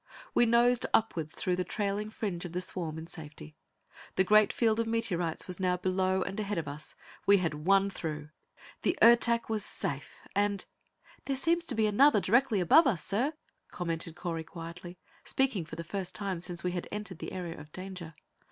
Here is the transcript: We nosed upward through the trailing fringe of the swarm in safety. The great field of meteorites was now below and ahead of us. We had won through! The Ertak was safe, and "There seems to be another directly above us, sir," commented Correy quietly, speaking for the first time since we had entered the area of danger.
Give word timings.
We 0.33 0.47
nosed 0.47 0.87
upward 0.95 1.29
through 1.29 1.57
the 1.57 1.63
trailing 1.63 2.09
fringe 2.09 2.43
of 2.43 2.53
the 2.53 2.61
swarm 2.61 2.97
in 2.97 3.05
safety. 3.05 3.55
The 4.15 4.23
great 4.23 4.51
field 4.51 4.79
of 4.79 4.87
meteorites 4.87 5.45
was 5.45 5.59
now 5.59 5.77
below 5.77 6.23
and 6.23 6.39
ahead 6.39 6.57
of 6.57 6.67
us. 6.67 6.95
We 7.27 7.37
had 7.37 7.67
won 7.67 7.91
through! 7.91 8.29
The 8.81 8.97
Ertak 9.03 9.47
was 9.47 9.63
safe, 9.63 10.21
and 10.35 10.65
"There 11.25 11.35
seems 11.35 11.65
to 11.65 11.75
be 11.75 11.85
another 11.85 12.19
directly 12.19 12.59
above 12.59 12.87
us, 12.87 13.05
sir," 13.05 13.33
commented 13.69 14.15
Correy 14.15 14.43
quietly, 14.43 14.97
speaking 15.23 15.65
for 15.65 15.75
the 15.75 15.83
first 15.83 16.15
time 16.15 16.39
since 16.39 16.63
we 16.63 16.71
had 16.71 16.87
entered 16.91 17.19
the 17.19 17.31
area 17.31 17.59
of 17.59 17.71
danger. 17.71 18.15